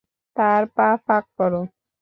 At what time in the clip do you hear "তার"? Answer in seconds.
0.35-0.61